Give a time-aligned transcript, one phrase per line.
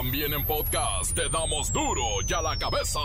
[0.00, 3.00] También en podcast te damos duro y a la cabeza.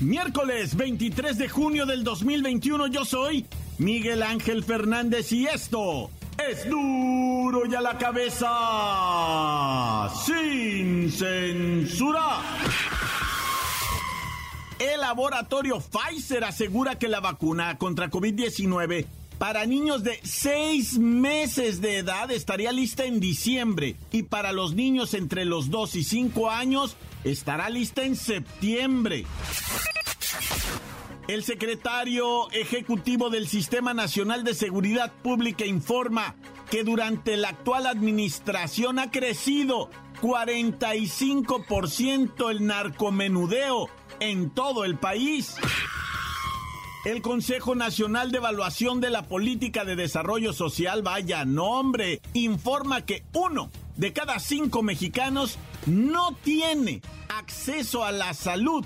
[0.00, 3.44] Miércoles 23 de junio del 2021 yo soy
[3.76, 8.48] Miguel Ángel Fernández y esto es duro y a la cabeza
[10.24, 12.61] sin censura.
[14.82, 19.06] El laboratorio Pfizer asegura que la vacuna contra COVID-19
[19.38, 25.14] para niños de 6 meses de edad estaría lista en diciembre y para los niños
[25.14, 29.24] entre los 2 y 5 años estará lista en septiembre.
[31.28, 36.34] El secretario ejecutivo del Sistema Nacional de Seguridad Pública informa
[36.72, 39.90] que durante la actual administración ha crecido
[40.20, 43.88] 45% el narcomenudeo
[44.22, 45.56] en todo el país.
[47.04, 53.24] El Consejo Nacional de Evaluación de la Política de Desarrollo Social, vaya nombre, informa que
[53.32, 58.84] uno de cada cinco mexicanos no tiene acceso a la salud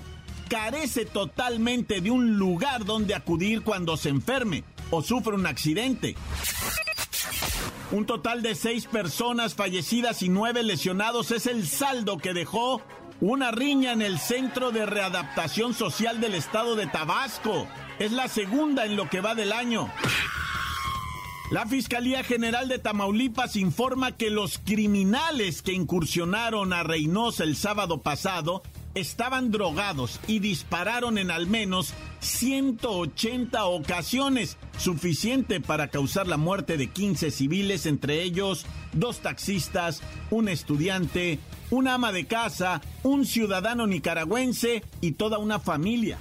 [0.49, 6.15] carece totalmente de un lugar donde acudir cuando se enferme o sufre un accidente.
[7.91, 12.81] Un total de seis personas fallecidas y nueve lesionados es el saldo que dejó
[13.19, 17.67] una riña en el Centro de Readaptación Social del Estado de Tabasco.
[17.99, 19.89] Es la segunda en lo que va del año.
[21.49, 28.01] La Fiscalía General de Tamaulipas informa que los criminales que incursionaron a Reynosa el sábado
[28.01, 28.63] pasado
[28.95, 36.87] estaban drogados y dispararon en al menos 180 ocasiones, suficiente para causar la muerte de
[36.87, 44.83] 15 civiles, entre ellos dos taxistas, un estudiante, un ama de casa, un ciudadano nicaragüense
[45.01, 46.17] y toda una familia.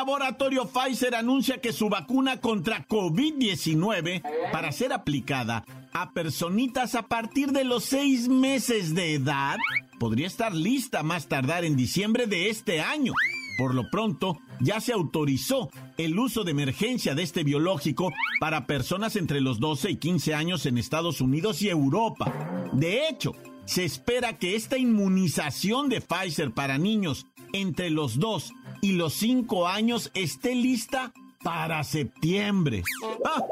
[0.00, 5.62] Laboratorio Pfizer anuncia que su vacuna contra COVID-19 para ser aplicada
[5.92, 9.58] a personitas a partir de los seis meses de edad
[9.98, 13.12] podría estar lista más tardar en diciembre de este año.
[13.58, 15.68] Por lo pronto, ya se autorizó
[15.98, 18.10] el uso de emergencia de este biológico
[18.40, 22.32] para personas entre los 12 y 15 años en Estados Unidos y Europa.
[22.72, 23.34] De hecho,
[23.66, 29.66] se espera que esta inmunización de Pfizer para niños entre los 2 y los 5
[29.68, 32.82] años esté lista para septiembre.
[33.24, 33.42] Ah,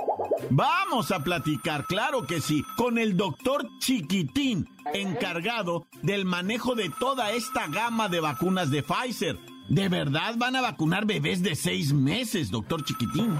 [0.51, 7.33] vamos a platicar, claro que sí, con el doctor Chiquitín, encargado del manejo de toda
[7.33, 9.39] esta gama de vacunas de Pfizer.
[9.69, 13.37] ¿De verdad van a vacunar bebés de seis meses, doctor Chiquitín?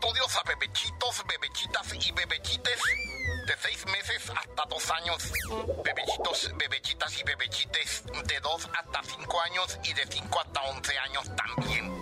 [0.00, 2.80] Estudios a bebechitos, bebechitas y bebechites
[3.46, 5.32] de seis meses hasta dos años,
[5.84, 11.30] bebechitos, bebechitas y bebechites de dos hasta cinco años y de cinco hasta once años
[11.36, 11.92] también.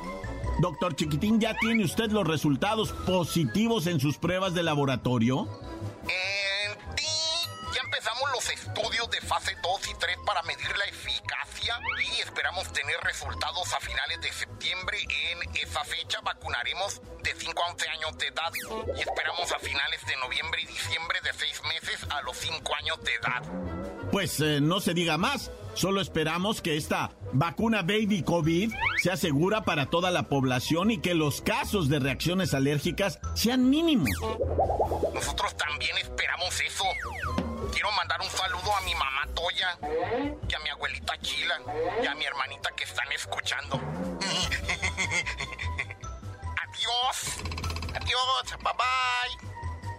[0.60, 5.48] Doctor Chiquitín, ¿ya tiene usted los resultados positivos en sus pruebas de laboratorio?
[6.08, 6.76] Eh,
[7.98, 12.96] empezamos los estudios de fase 2 y 3 para medir la eficacia y esperamos tener
[13.02, 14.98] resultados a finales de septiembre.
[15.32, 18.52] En esa fecha vacunaremos de 5 a 11 años de edad
[18.96, 23.02] y esperamos a finales de noviembre y diciembre de 6 meses a los 5 años
[23.02, 23.42] de edad.
[24.12, 28.72] Pues eh, no se diga más, solo esperamos que esta vacuna Baby COVID
[29.02, 34.08] sea segura para toda la población y que los casos de reacciones alérgicas sean mínimos.
[35.12, 36.84] Nosotros también esperamos eso.
[37.72, 39.78] Quiero mandar un saludo a mi mamá Toya
[40.48, 41.60] y a mi abuelita Chila
[42.02, 43.76] y a mi hermanita que están escuchando.
[46.64, 47.38] Adiós.
[47.94, 48.56] Adiós.
[48.62, 49.48] Bye bye.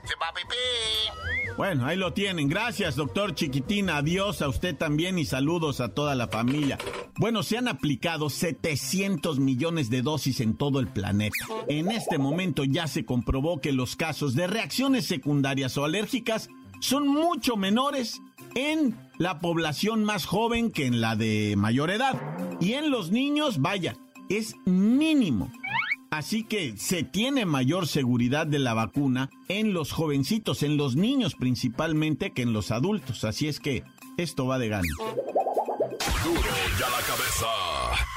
[0.08, 1.56] Se va bebé.
[1.58, 2.48] Bueno, ahí lo tienen.
[2.48, 3.90] Gracias, doctor Chiquitín.
[3.90, 6.78] Adiós a usted también y saludos a toda la familia.
[7.18, 11.36] Bueno, se han aplicado 700 millones de dosis en todo el planeta.
[11.68, 17.08] En este momento ya se comprobó que los casos de reacciones secundarias o alérgicas son
[17.08, 18.22] mucho menores
[18.56, 22.20] en la población más joven que en la de mayor edad.
[22.60, 23.96] Y en los niños, vaya,
[24.30, 25.52] es mínimo.
[26.12, 31.36] Así que se tiene mayor seguridad de la vacuna en los jovencitos, en los niños
[31.36, 33.24] principalmente, que en los adultos.
[33.24, 33.84] Así es que
[34.18, 34.70] esto va de.
[34.70, 34.82] Duro
[36.80, 38.09] ya la cabeza.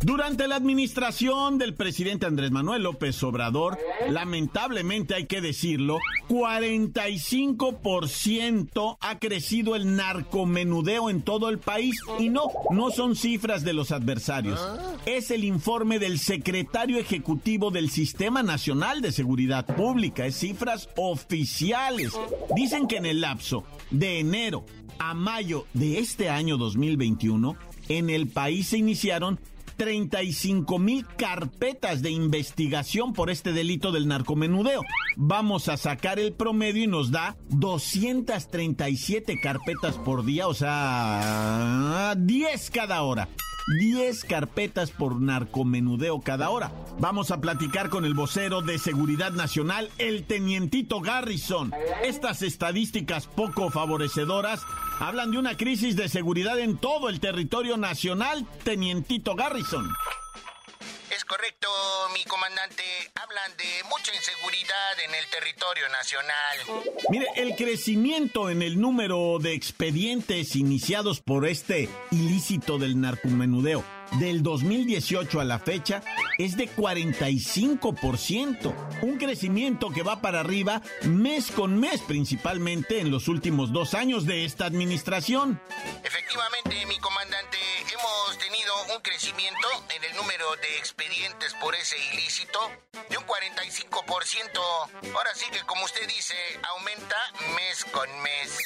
[0.00, 3.76] Durante la administración del presidente Andrés Manuel López Obrador,
[4.08, 5.98] lamentablemente hay que decirlo,
[6.28, 12.00] 45% ha crecido el narcomenudeo en todo el país.
[12.20, 14.60] Y no, no son cifras de los adversarios.
[15.04, 20.26] Es el informe del secretario ejecutivo del Sistema Nacional de Seguridad Pública.
[20.26, 22.12] Es cifras oficiales.
[22.54, 24.64] Dicen que en el lapso de enero
[25.00, 27.56] a mayo de este año 2021,
[27.88, 29.40] en el país se iniciaron
[29.78, 34.82] 35 mil carpetas de investigación por este delito del narcomenudeo.
[35.16, 42.70] Vamos a sacar el promedio y nos da 237 carpetas por día, o sea, 10
[42.70, 43.28] cada hora.
[43.76, 46.72] 10 carpetas por narcomenudeo cada hora.
[46.98, 51.72] Vamos a platicar con el vocero de Seguridad Nacional, el tenientito Garrison.
[52.02, 54.62] Estas estadísticas poco favorecedoras
[54.98, 59.88] hablan de una crisis de seguridad en todo el territorio nacional, tenientito Garrison.
[61.28, 61.68] Correcto,
[62.14, 62.82] mi comandante.
[63.14, 66.56] Hablan de mucha inseguridad en el territorio nacional.
[67.10, 74.42] Mire, el crecimiento en el número de expedientes iniciados por este ilícito del narcomenudeo del
[74.42, 76.02] 2018 a la fecha
[76.38, 83.28] es de 45%, un crecimiento que va para arriba mes con mes, principalmente en los
[83.28, 85.60] últimos dos años de esta administración.
[86.04, 87.58] Efectivamente, mi comandante,
[87.92, 92.58] hemos tenido un crecimiento en el número de expedientes por ese ilícito
[93.10, 95.14] de un 45%.
[95.14, 96.34] Ahora sí que, como usted dice,
[96.76, 97.16] aumenta
[97.56, 98.58] mes con mes.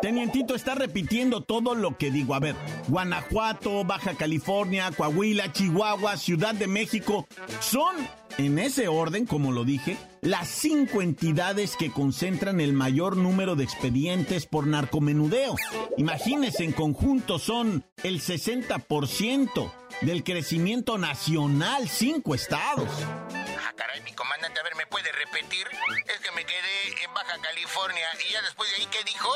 [0.00, 2.34] Tenientito está repitiendo todo lo que digo.
[2.34, 2.56] A ver,
[2.88, 7.26] Guanajuato, Baja California, Coahuila, Chihuahua, Ciudad de México,
[7.60, 7.94] son,
[8.38, 13.64] en ese orden, como lo dije, las cinco entidades que concentran el mayor número de
[13.64, 15.54] expedientes por narcomenudeo.
[15.96, 22.88] Imagínense, en conjunto son el 60% del crecimiento nacional, cinco estados.
[23.30, 25.66] Ah, caray, mi comandante, a ver, ¿me puede repetir?
[26.06, 29.28] Es que me quedé en Baja California y ya después de ahí, ¿qué dijo?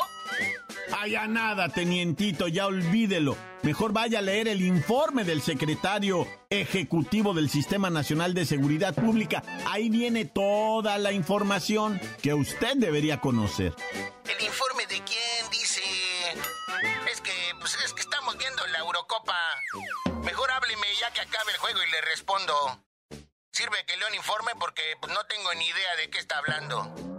[0.91, 3.37] Allá nada, tenientito, ya olvídelo.
[3.63, 9.43] Mejor vaya a leer el informe del secretario ejecutivo del Sistema Nacional de Seguridad Pública.
[9.65, 13.73] Ahí viene toda la información que usted debería conocer.
[14.25, 15.81] ¿El informe de quién dice?
[17.11, 19.37] Es que, pues es que estamos viendo la Eurocopa.
[20.23, 22.53] Mejor hábleme ya que acabe el juego y le respondo.
[23.51, 27.16] Sirve que leo un informe porque pues, no tengo ni idea de qué está hablando.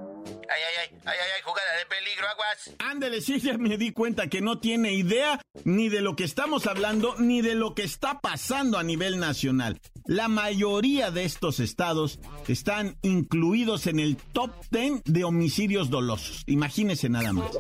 [0.51, 2.75] Ay, ay, ay, ay, ay, jugada de peligro, aguas.
[2.79, 6.67] Ándele, sí, ya me di cuenta que no tiene idea ni de lo que estamos
[6.67, 9.79] hablando, ni de lo que está pasando a nivel nacional.
[10.07, 16.45] La mayoría de estos estados están incluidos en el top 10 de homicidios dolosos.
[16.47, 17.51] Imagínese nada más.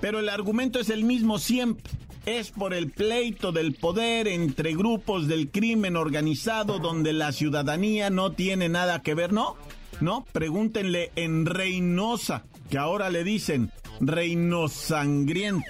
[0.00, 1.92] Pero el argumento es el mismo siempre.
[2.24, 8.32] Es por el pleito del poder entre grupos del crimen organizado donde la ciudadanía no
[8.32, 9.56] tiene nada que ver, ¿no?
[10.00, 10.24] ¿no?
[10.32, 15.64] Pregúntenle en Reynosa, que ahora le dicen Reino Sangriento.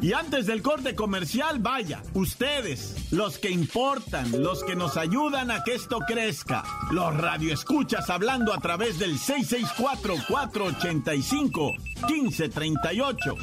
[0.00, 5.64] Y antes del corte comercial, vaya, ustedes, los que importan, los que nos ayudan a
[5.64, 11.72] que esto crezca, los radioescuchas hablando a través del 664 485
[12.06, 13.34] 1538.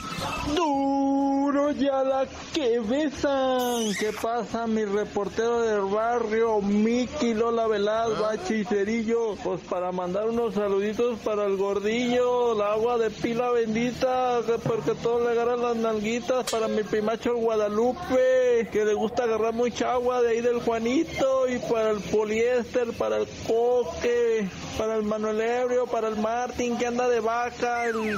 [0.56, 3.94] Duro ya la que besan.
[4.00, 8.22] ¿Qué pasa, mi reportero del barrio, Miki Lola Velaz, ah.
[8.22, 9.36] Bachi Cerillo?
[9.44, 15.24] Pues para mandar unos saluditos para el gordillo, el agua de pila bendita, porque todos
[15.24, 16.50] le agarran las nalguitas.
[16.50, 21.48] Para mi primacho el Guadalupe, que le gusta agarrar mucha agua de ahí del Juanito,
[21.48, 24.48] y para el poliéster, para el coque,
[24.78, 28.18] para el Manuel Ebrio, para el Martín que anda de vaca, el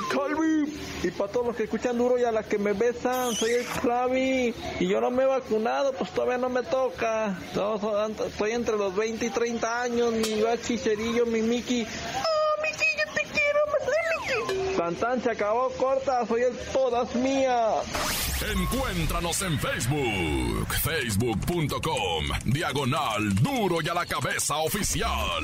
[1.03, 3.65] y para todos los que escuchan duro y a las que me besan, soy el
[3.65, 7.37] Clavi, y yo no me he vacunado, pues todavía no me toca,
[8.27, 13.21] estoy entre los 20 y 30 años, mi bachicerillo, mi Miki, oh Miki, yo te
[13.23, 13.59] quiero,
[14.57, 14.75] Miki.
[14.75, 17.85] Santán se acabó corta, soy el todas mías.
[18.55, 25.43] Encuéntranos en Facebook, facebook.com, diagonal duro y a la cabeza oficial.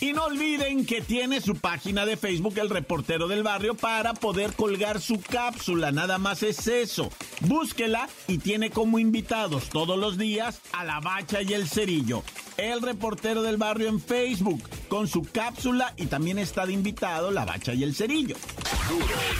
[0.00, 4.52] Y no olviden que tiene su página de Facebook El Reportero del Barrio para poder
[4.52, 5.90] colgar su cápsula.
[5.92, 7.10] Nada más es eso.
[7.40, 12.22] Búsquela y tiene como invitados todos los días a la Bacha y el Cerillo.
[12.56, 17.44] El Reportero del Barrio en Facebook con su cápsula y también está de invitado la
[17.44, 18.36] Bacha y el Cerillo.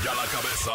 [0.05, 0.73] La cabeza.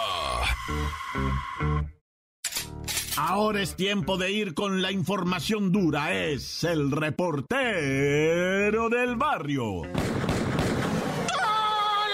[3.18, 6.14] Ahora es tiempo de ir con la información dura.
[6.14, 9.84] Es el reportero del barrio.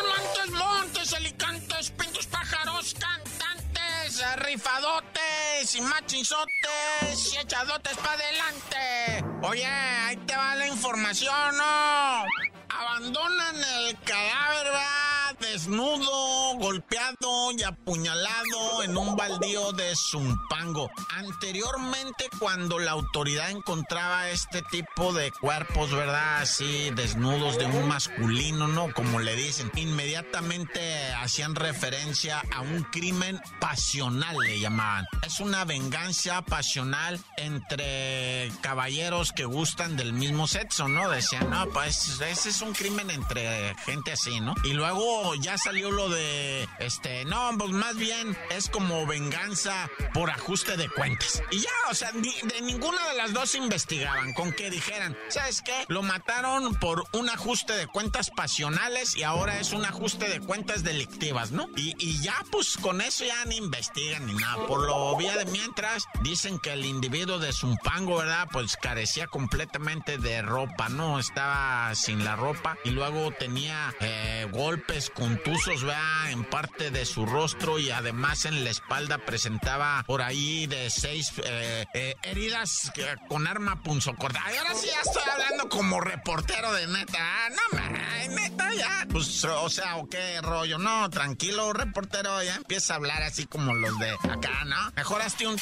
[0.10, 9.48] Montes, montes, alicantes, pintos, pájaros, cantantes, rifadotes y machinzotes y echadotes para adelante.
[9.48, 12.24] Oye, ahí te va la información, ¿no?
[12.70, 15.08] Abandonan el cadáver, ¿verdad?
[15.40, 17.17] desnudo, golpeado
[17.58, 20.90] y apuñalado en un baldío de Zumpango.
[21.10, 26.42] Anteriormente, cuando la autoridad encontraba este tipo de cuerpos, ¿verdad?
[26.42, 28.94] Así, desnudos de un masculino, ¿no?
[28.94, 35.06] Como le dicen, inmediatamente hacían referencia a un crimen pasional, le llamaban.
[35.26, 41.10] Es una venganza pasional entre caballeros que gustan del mismo sexo, ¿no?
[41.10, 44.56] Decían, no, pues ese es un crimen entre gente así, ¿no?
[44.64, 50.30] Y luego ya salió lo de, este, no, pues más bien es como venganza por
[50.30, 51.42] ajuste de cuentas.
[51.52, 55.86] Y ya, o sea, de ninguna de las dos investigaban, con que dijeran, ¿sabes qué?
[55.88, 60.84] Lo mataron por un ajuste de cuentas pasionales y ahora es un ajuste de cuentas
[60.84, 61.70] delictivas, ¿no?
[61.76, 64.66] Y, y ya, pues con eso ya ni investigan ni nada.
[64.68, 68.48] Por lo vía de mientras, dicen que el individuo de Zumpango, ¿verdad?
[68.52, 71.20] Pues carecía completamente de ropa, ¿no?
[71.20, 77.26] Estaba sin la ropa y luego tenía eh, golpes contusos, vea, en parte de su
[77.26, 82.92] rostro y además en la espalda presentaba por ahí de seis eh, eh, heridas
[83.28, 84.46] con arma punzocortada.
[84.46, 87.18] Ahora sí ya estoy hablando como reportero de neta.
[87.20, 89.08] Ah, no, neta, ya.
[89.10, 90.78] Pues, o sea, ¿o qué rollo?
[90.78, 94.92] No, tranquilo, reportero, ya empieza a hablar así como los de acá, ¿no?
[94.96, 95.58] Mejoraste un...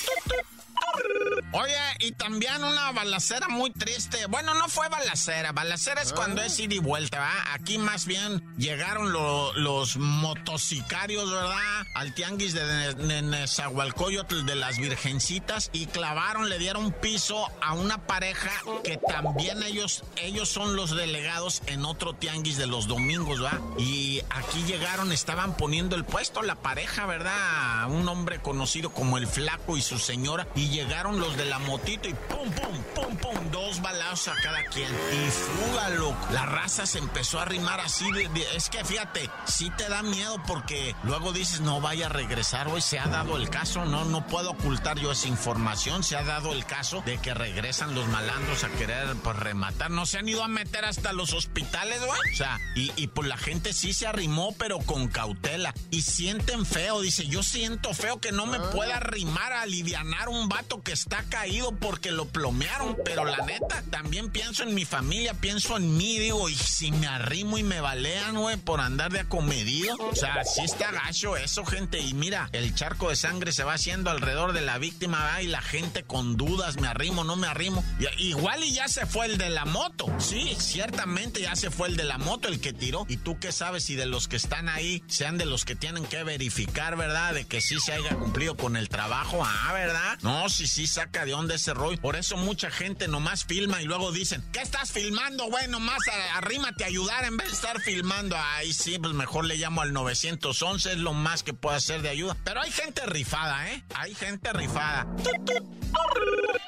[1.58, 4.26] Oye, y también una balacera muy triste.
[4.26, 5.54] Bueno, no fue balacera.
[5.54, 7.54] Balacera es cuando es ida y vuelta, ¿verdad?
[7.54, 11.88] Aquí más bien llegaron los motocicarios, ¿verdad?
[11.94, 18.52] Al tianguis de, Nezahualcóyotl de las Virgencitas y clavaron, le dieron piso a una pareja
[18.84, 23.62] que también ellos, ellos son los delegados en otro tianguis de los domingos, ¿verdad?
[23.78, 27.90] Y aquí llegaron, estaban poniendo el puesto la pareja, ¿verdad?
[27.90, 30.50] Un hombre conocido como el Flaco y su señora.
[30.54, 34.64] Y llegaron los de la motito y pum, pum, pum, pum, dos balazos a cada
[34.66, 34.90] quien.
[34.92, 36.16] Y fúgalo.
[36.32, 38.12] La raza se empezó a arrimar así.
[38.12, 42.68] De, es que fíjate, sí te da miedo porque luego dices, no vaya a regresar.
[42.68, 46.04] Hoy se ha dado el caso, no, no puedo ocultar yo esa información.
[46.04, 49.92] Se ha dado el caso de que regresan los malandros a querer pues, rematar.
[49.92, 52.34] No se han ido a meter hasta los hospitales, güey.
[52.34, 55.74] O sea, y, y pues la gente sí se arrimó, pero con cautela.
[55.92, 60.50] Y sienten feo, dice, yo siento feo que no me pueda arrimar a alivianar un
[60.50, 65.34] vato que está caído porque lo plomearon, pero la neta, también pienso en mi familia,
[65.34, 69.22] pienso en mí, digo, y si me arrimo y me balean, güey, por andar de
[69.22, 73.64] acomedido, o sea, sí está gacho eso, gente, y mira, el charco de sangre se
[73.64, 75.40] va haciendo alrededor de la víctima, ¿verdad?
[75.40, 77.84] y la gente con dudas, me arrimo, no me arrimo,
[78.18, 81.98] igual y ya se fue el de la moto, sí, ciertamente ya se fue el
[81.98, 84.70] de la moto el que tiró, y tú qué sabes si de los que están
[84.70, 87.34] ahí sean de los que tienen que verificar, ¿verdad?
[87.34, 90.18] De que sí se haya cumplido con el trabajo, ah, ¿verdad?
[90.22, 92.00] No, sí, sí, saca saca de onda ese rollo.
[92.02, 95.68] Por eso mucha gente nomás filma y luego dicen, ¿qué estás filmando, güey?
[95.68, 96.00] Nomás
[96.34, 98.36] arrímate a ayudar en vez de estar filmando.
[98.38, 102.10] Ay, sí, pues mejor le llamo al 911, es lo más que puedo hacer de
[102.10, 102.36] ayuda.
[102.44, 103.84] Pero hay gente rifada, ¿eh?
[103.96, 105.08] Hay gente rifada.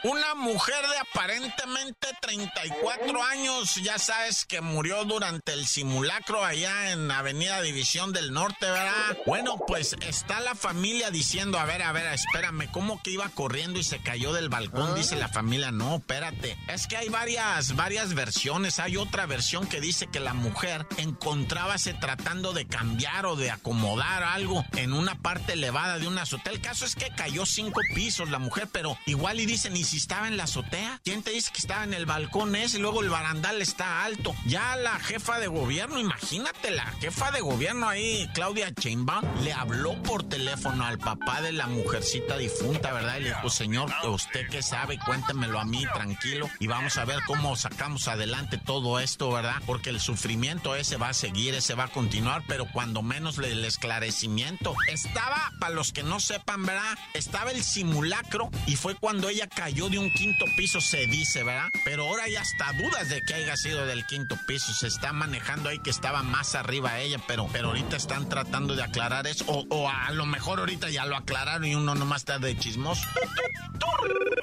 [0.04, 7.10] Una mujer de aparentemente 34 años, ya sabes que murió durante el simulacro allá en
[7.10, 9.18] Avenida División del Norte, ¿verdad?
[9.26, 13.80] Bueno, pues está la familia diciendo, a ver, a ver, espérame, ¿cómo que iba corriendo
[13.80, 14.94] y se cayó del balcón?
[14.94, 16.58] Dice la familia, no, espérate.
[16.68, 18.80] Es que hay varias, varias versiones.
[18.80, 24.24] Hay otra versión que dice que la mujer encontrábase tratando de cambiar o de acomodar
[24.24, 26.54] algo en una parte elevada de una azotea.
[26.54, 29.98] El caso es que cayó cinco pisos la mujer, pero igual y dicen, ¿y si
[29.98, 31.00] estaba en la azotea?
[31.04, 34.36] ¿Quién te dice que estaba en el balcón ese y luego el barandal está alto?
[34.46, 40.02] Ya la jefa de gobierno, imagínate, la jefa de gobierno ahí, Claudia Sheinbaum, le habló
[40.04, 43.18] por teléfono al papá de la mujercita difunta, ¿verdad?
[43.18, 47.20] Y le dijo, señor, usted que sabe, cuéntemelo a mí, tranquilo, y vamos a ver
[47.26, 49.62] cómo sacamos adelante todo esto, ¿verdad?
[49.66, 53.64] Porque el sufrimiento ese va a seguir, ese va a continuar, pero cuando menos el
[53.64, 54.76] esclarecimiento.
[54.90, 56.98] Estaba, para los que no sepan, ¿verdad?
[57.14, 61.70] Estaba el simulacro y fue cuando ella cayó de un quinto piso, se dice, ¿verdad?
[61.86, 64.74] Pero ahora ya está dudas de que haya sido del quinto piso.
[64.74, 68.82] Se está manejando ahí que estaba más arriba ella, pero, pero ahorita están tratando de
[68.84, 69.46] aclarar eso.
[69.48, 73.04] O, o a lo mejor ahorita ya lo aclararon y uno nomás está de chismoso.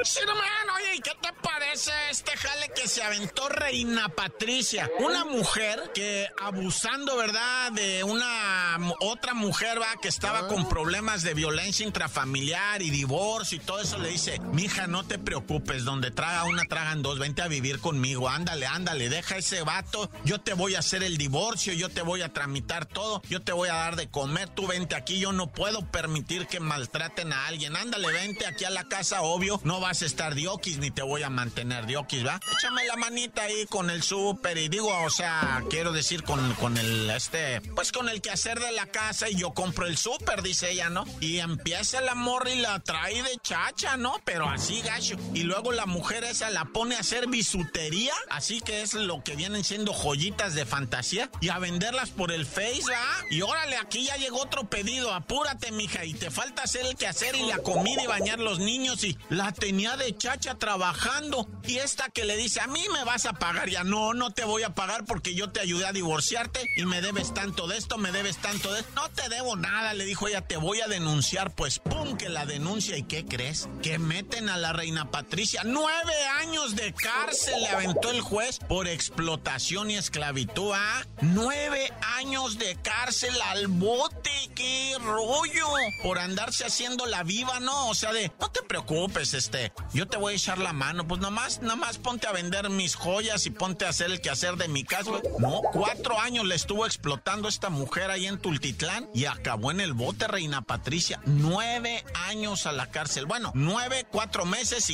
[0.05, 4.91] Sí, no, oye, ¿y qué te parece este jale que se aventó Reina Patricia?
[4.99, 7.73] Una mujer que abusando, ¿verdad?
[7.73, 13.61] De una otra mujer, va, que estaba con problemas de violencia intrafamiliar y divorcio y
[13.61, 17.49] todo eso, le dice, mija, no te preocupes, donde traga una, tragan dos, vente a
[17.49, 21.89] vivir conmigo, ándale, ándale, deja ese vato, yo te voy a hacer el divorcio, yo
[21.89, 25.19] te voy a tramitar todo, yo te voy a dar de comer, tú vente aquí,
[25.19, 29.61] yo no puedo permitir que maltraten a alguien, ándale, vente aquí a la casa, obvio,
[29.65, 32.41] no vas a estar diokis ni te voy a mantener diokis, ¿va?
[32.57, 36.77] Échame la manita ahí con el súper y digo, o sea, quiero decir con, con
[36.77, 40.71] el, este, pues con el quehacer de la casa y yo compro el súper, dice
[40.71, 41.05] ella, ¿no?
[41.21, 44.21] Y empieza el amor y la trae de chacha, ¿no?
[44.25, 45.14] Pero así, gacho.
[45.35, 49.37] Y luego la mujer esa la pone a hacer bisutería, así que es lo que
[49.37, 53.25] vienen siendo joyitas de fantasía y a venderlas por el Face, ¿va?
[53.31, 57.35] Y órale, aquí ya llegó otro pedido, apúrate, mija, y te falta hacer el quehacer
[57.37, 61.49] y la comida y bañar los niños y la tenía de chacha trabajando.
[61.67, 64.45] Y esta que le dice, a mí me vas a pagar, ya no, no te
[64.45, 67.99] voy a pagar porque yo te ayudé a divorciarte y me debes tanto de esto,
[67.99, 68.93] me debes tanto de esto.
[68.95, 71.55] No te debo nada, le dijo ella, te voy a denunciar.
[71.55, 72.97] Pues pum, que la denuncia.
[72.97, 73.69] ¿Y qué crees?
[73.83, 75.63] Que meten a la reina Patricia.
[75.65, 80.75] Nueve años de cárcel le aventó el juez por explotación y esclavitud.
[81.21, 84.31] Nueve años de cárcel al bote.
[84.55, 85.67] ¡Qué rollo!
[86.03, 87.89] Por andarse haciendo la viva, ¿no?
[87.89, 91.07] O sea, de, no te preocupes, este, yo te voy a echar la mano.
[91.07, 94.69] Pues nomás, nomás ponte a vender mis joyas y ponte a hacer el quehacer de
[94.69, 95.11] mi casa.
[95.39, 99.93] No, cuatro años le estuvo explotando esta mujer ahí en Tultitlán y acabó en el
[99.93, 101.21] bote, Reina Patricia.
[101.27, 103.27] Nueve años a la cárcel.
[103.27, 104.94] Bueno, nueve, cuatro meses y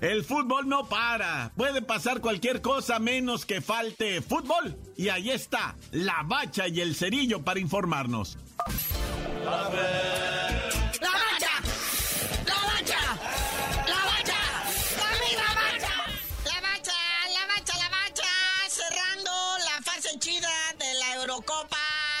[0.00, 1.52] El fútbol no para.
[1.56, 4.78] Puede pasar cualquier cosa menos que falte fútbol.
[4.96, 8.38] Y ahí está, la bacha y el cerillo para informarnos.
[9.44, 9.80] ¡La bacha!
[11.00, 11.50] ¡La bacha!
[12.46, 12.98] ¡La bacha!
[13.86, 14.38] ¡La bacha!
[16.44, 16.96] ¡La bacha!
[17.34, 17.74] ¡La bacha!
[17.76, 18.30] ¡La bacha!
[18.68, 21.76] Cerrando la fase chida de la Eurocopa.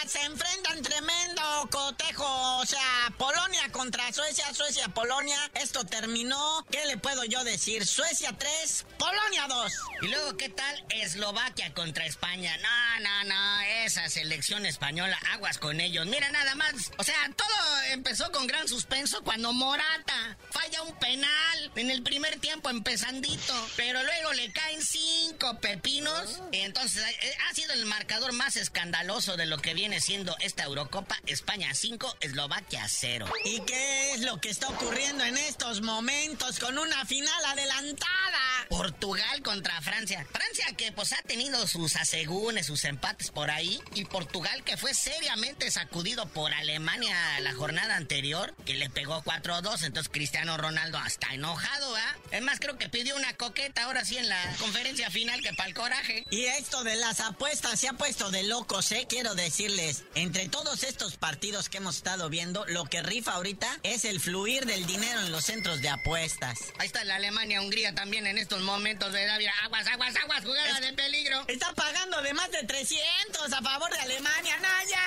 [0.06, 2.58] Se enfrentan tremendo cotejo.
[2.58, 5.49] O sea, Polonia contra Suecia, Suecia, Polonia.
[5.80, 6.66] Esto terminó.
[6.70, 7.86] ¿Qué le puedo yo decir?
[7.86, 9.72] Suecia 3, Polonia 2.
[10.02, 12.54] Y luego, ¿qué tal Eslovaquia contra España?
[12.58, 16.06] No, no, no, esa selección española, aguas con ellos.
[16.06, 21.72] Mira nada más, o sea, todo empezó con gran suspenso cuando Morata falla un penal
[21.76, 26.42] en el primer tiempo empezandito, pero luego le caen cinco pepinos.
[26.52, 31.18] Entonces, eh, ha sido el marcador más escandaloso de lo que viene siendo esta Eurocopa.
[31.24, 33.26] España 5, Eslovaquia 0.
[33.46, 38.49] ¿Y qué es lo que está ocurriendo en estos momentos con una final adelantada?
[38.70, 40.24] Portugal contra Francia.
[40.30, 43.82] Francia que pues ha tenido sus asegúnes, sus empates por ahí.
[43.94, 49.82] Y Portugal que fue seriamente sacudido por Alemania la jornada anterior, que le pegó 4-2.
[49.82, 52.16] Entonces Cristiano Ronaldo hasta enojado, ¿ah?
[52.30, 55.68] Es más, creo que pidió una coqueta ahora sí en la conferencia final que para
[55.68, 56.24] el coraje.
[56.30, 59.06] Y esto de las apuestas se ha puesto de locos, ¿eh?
[59.08, 64.04] Quiero decirles, entre todos estos partidos que hemos estado viendo, lo que rifa ahorita es
[64.04, 66.58] el fluir del dinero en los centros de apuestas.
[66.78, 70.92] Ahí está la Alemania-Hungría también en estos momentos, de Mira, aguas, aguas, aguas, jugada de
[70.92, 71.44] peligro.
[71.48, 75.00] Está pagando de más de 300 a favor de Alemania, Naya.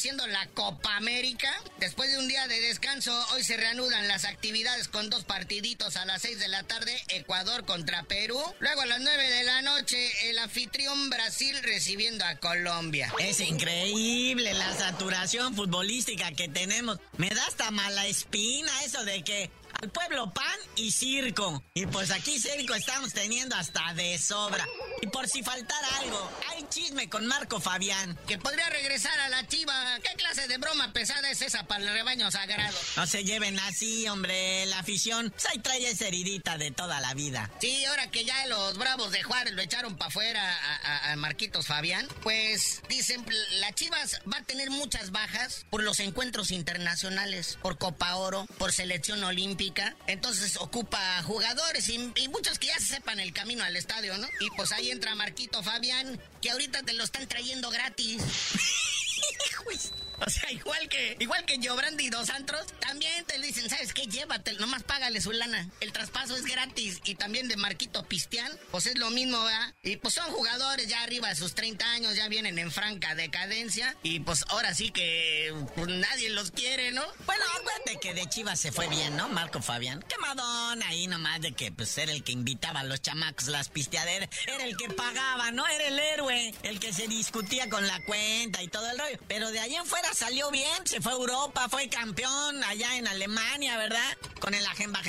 [0.00, 1.52] siendo la Copa América.
[1.78, 6.06] Después de un día de descanso, hoy se reanudan las actividades con dos partiditos a
[6.06, 8.40] las 6 de la tarde, Ecuador contra Perú.
[8.60, 13.12] Luego a las 9 de la noche, el anfitrión Brasil recibiendo a Colombia.
[13.18, 16.98] Es increíble la saturación futbolística que tenemos.
[17.18, 19.50] Me da hasta mala espina eso de que
[19.82, 21.62] al pueblo pan y circo.
[21.74, 24.66] Y pues aquí circo estamos teniendo hasta de sobra.
[25.02, 28.18] Y por si faltara algo, hay chisme con Marco Fabián.
[28.26, 29.98] Que podría regresar a la chiva.
[30.02, 32.76] ¿Qué clase de broma pesada es esa para el rebaño sagrado?
[32.96, 34.66] No se lleven así, hombre.
[34.66, 37.50] La afición, pues ahí trae heridita de toda la vida.
[37.60, 42.08] Sí, ahora que ya los bravos de Juárez lo echaron para afuera a, Marquitos Fabián,
[42.22, 43.24] pues dicen,
[43.60, 48.72] la Chivas va a tener muchas bajas por los encuentros internacionales, por Copa Oro, por
[48.72, 49.69] selección olímpica.
[50.06, 54.26] Entonces ocupa jugadores y, y muchos que ya sepan el camino al estadio, ¿no?
[54.40, 58.22] Y pues ahí entra Marquito Fabián, que ahorita te lo están trayendo gratis.
[60.26, 64.06] O sea, igual que igual que Brandy Dos Antros, también te dicen, ¿sabes qué?
[64.06, 65.68] Llévate, nomás págale su lana.
[65.80, 67.00] El traspaso es gratis.
[67.04, 69.74] Y también de Marquito Pistián, pues es lo mismo, ¿verdad?
[69.82, 73.96] Y pues son jugadores ya arriba de sus 30 años, ya vienen en franca decadencia.
[74.02, 77.04] Y pues ahora sí que pues, nadie los quiere, ¿no?
[77.26, 79.28] Bueno, acuérdate que de Chivas se fue bien, ¿no?
[79.28, 80.04] Marco Fabián.
[80.08, 83.68] Qué madonna ahí nomás de que pues era el que invitaba a los chamacos las
[83.68, 84.28] pisteaderas.
[84.46, 85.66] Era el que pagaba, ¿no?
[85.66, 86.54] Era el héroe.
[86.62, 89.18] El que se discutía con la cuenta y todo el rollo.
[89.28, 93.06] Pero de ahí en fuera salió bien, se fue a Europa, fue campeón allá en
[93.06, 94.16] Alemania, ¿verdad?
[94.40, 95.00] Con el Agenbagen.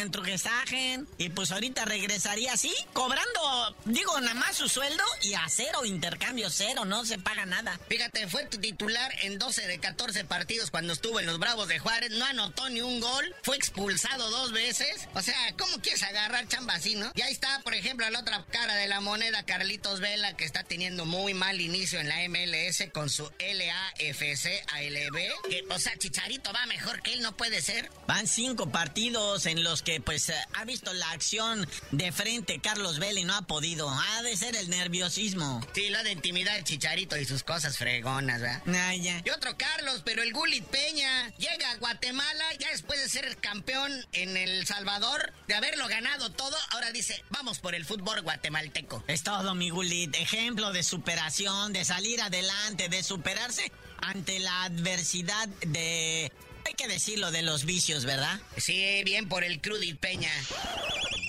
[1.17, 6.49] Y pues ahorita regresaría así, cobrando, digo, nada más su sueldo y a cero, intercambio
[6.49, 7.79] cero, no se paga nada.
[7.89, 12.11] Fíjate, fue titular en 12 de 14 partidos cuando estuvo en los Bravos de Juárez,
[12.11, 15.07] no anotó ni un gol, fue expulsado dos veces.
[15.13, 17.11] O sea, ¿cómo quieres agarrar chamba así, no?
[17.15, 20.63] Y ahí está, por ejemplo, la otra cara de la moneda, Carlitos Vela, que está
[20.63, 24.63] teniendo muy mal inicio en la MLS con su LAFC
[24.97, 25.49] ALB.
[25.49, 27.89] Que, o sea, Chicharito va mejor que él, no puede ser.
[28.08, 32.99] Van cinco partidos en los que, pues, eh, ha visto la acción de frente Carlos
[32.99, 33.89] Vela y no ha podido.
[33.89, 35.62] Ha de ser el nerviosismo.
[35.73, 38.62] Sí, lo de intimidar el Chicharito y sus cosas fregonas, ¿verdad?
[38.67, 39.21] Ah, ya.
[39.25, 43.91] Y otro Carlos, pero el Gulit Peña llega a Guatemala ya después de ser campeón
[44.13, 49.04] en El Salvador, de haberlo ganado todo, ahora dice, vamos por el fútbol guatemalteco.
[49.08, 50.15] Es todo, mi Gulit.
[50.15, 56.31] Ejemplo de superación, de salir adelante, de superarse ante la adversidad de...
[56.65, 58.39] Hay que decirlo de los vicios, ¿verdad?
[58.57, 60.31] Sí, bien por el Crudit Peña.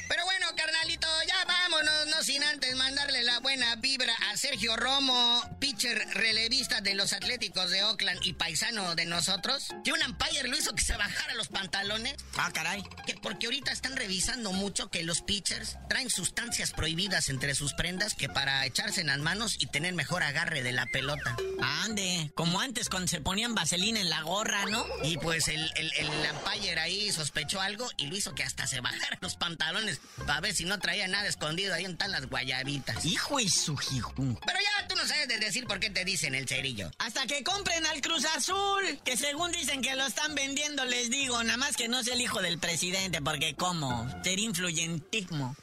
[0.08, 5.42] Pero bueno, carnalito, ya vámonos, no sin antes mandarle la buena vibra a Sergio Romo,
[5.58, 9.68] pitcher relevista de los Atléticos de Oakland y paisano de nosotros.
[9.84, 12.14] Que un umpire lo hizo que se bajara los pantalones.
[12.36, 12.82] Ah, caray.
[13.06, 18.14] Que porque ahorita están revisando mucho que los pitchers traen sustancias prohibidas entre sus prendas
[18.14, 21.36] que para echarse en las manos y tener mejor agarre de la pelota.
[21.60, 24.84] Ande, como antes cuando se ponían vaselina en la gorra, ¿no?
[25.04, 28.80] Y pues el, el, el umpire ahí sospechó algo y lo hizo que hasta se
[28.80, 33.04] bajara los pantalones para ver si no traía nada escondido ahí en tan las guayabitas.
[33.04, 34.12] Hijo y su hijo.
[34.16, 36.90] Pero ya tú no sabes de decir por qué te dicen el cerillo.
[36.98, 41.42] Hasta que compren al Cruz Azul, que según dicen que lo están vendiendo, les digo,
[41.44, 44.08] nada más que no es el hijo del presidente, porque ¿cómo?
[44.24, 45.54] Ser influyentismo.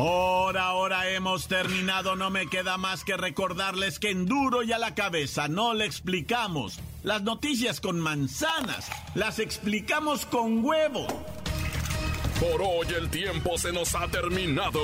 [0.00, 4.78] Por ahora hemos terminado, no me queda más que recordarles que en duro y a
[4.78, 6.80] la cabeza no le explicamos.
[7.02, 11.06] Las noticias con manzanas, las explicamos con huevo.
[12.40, 14.80] Por hoy el tiempo se nos ha terminado.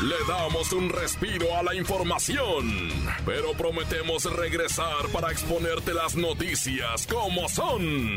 [0.00, 2.90] Le damos un respiro a la información,
[3.26, 8.16] pero prometemos regresar para exponerte las noticias como son.